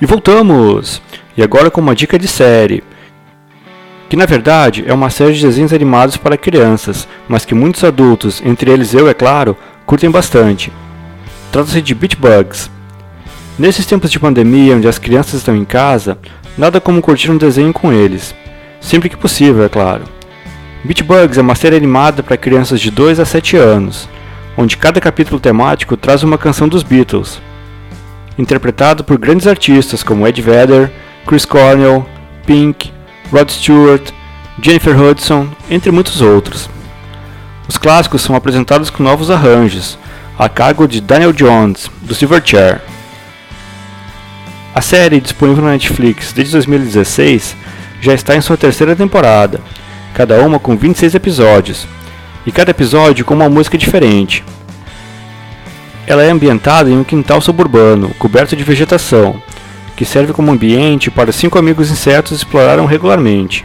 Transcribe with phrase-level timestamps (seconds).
[0.00, 1.02] E voltamos!
[1.36, 2.84] E agora com uma dica de série.
[4.08, 8.40] Que na verdade é uma série de desenhos animados para crianças, mas que muitos adultos,
[8.44, 10.72] entre eles eu, é claro, curtem bastante.
[11.50, 12.70] Trata-se de Beat Bugs.
[13.58, 16.16] Nesses tempos de pandemia, onde as crianças estão em casa,
[16.56, 18.34] nada como curtir um desenho com eles.
[18.80, 20.04] Sempre que possível, é claro.
[20.84, 24.08] Beat Bugs é uma série animada para crianças de 2 a 7 anos,
[24.56, 27.40] onde cada capítulo temático traz uma canção dos Beatles,
[28.38, 30.90] interpretado por grandes artistas como Ed Vedder,
[31.26, 32.06] Chris Cornell,
[32.46, 32.92] Pink,
[33.30, 34.10] Rod Stewart,
[34.62, 36.70] Jennifer Hudson, entre muitos outros.
[37.68, 39.98] Os clássicos são apresentados com novos arranjos,
[40.38, 42.80] a cargo de Daniel Jones, do Silverchair.
[44.74, 47.56] A série, disponível na Netflix desde 2016,
[48.00, 49.60] já está em sua terceira temporada,
[50.14, 51.86] cada uma com 26 episódios,
[52.46, 54.44] e cada episódio com uma música diferente.
[56.08, 59.42] Ela é ambientada em um quintal suburbano, coberto de vegetação,
[59.94, 63.62] que serve como ambiente para cinco amigos insetos explorarem regularmente.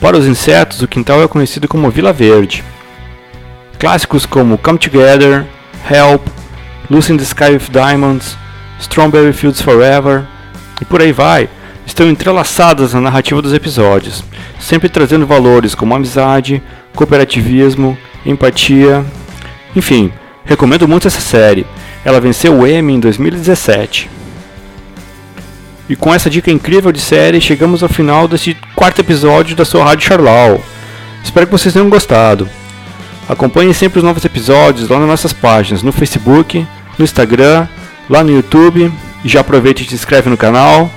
[0.00, 2.64] Para os insetos, o quintal é conhecido como Vila Verde.
[3.78, 5.46] Clássicos como Come Together,
[5.88, 6.26] Help,
[6.90, 8.36] Lucy in the Sky with Diamonds,
[8.80, 10.24] Strawberry Fields Forever
[10.80, 11.48] e por aí vai,
[11.86, 14.24] estão entrelaçadas na narrativa dos episódios,
[14.58, 16.60] sempre trazendo valores como amizade,
[16.92, 17.96] cooperativismo,
[18.26, 19.06] empatia.
[19.76, 20.12] Enfim,
[20.44, 21.66] recomendo muito essa série.
[22.04, 24.10] Ela venceu o Emmy em 2017.
[25.88, 29.84] E com essa dica incrível de série, chegamos ao final desse quarto episódio da sua
[29.84, 30.62] Rádio Charlau.
[31.24, 32.48] Espero que vocês tenham gostado.
[33.28, 36.66] Acompanhem sempre os novos episódios lá nas nossas páginas, no Facebook,
[36.98, 37.66] no Instagram
[38.08, 38.92] lá no YouTube.
[39.24, 40.90] E já aproveita e se inscreve no canal.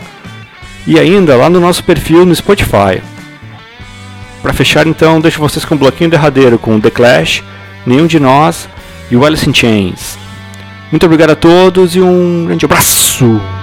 [0.85, 3.01] E ainda lá no nosso perfil no Spotify.
[4.41, 7.43] Para fechar então, deixo vocês com um bloquinho derradeiro com The Clash,
[7.85, 8.69] Nenhum de Nós
[9.09, 10.17] e o Alice in Chains.
[10.91, 13.60] Muito obrigado a todos e um grande abraço!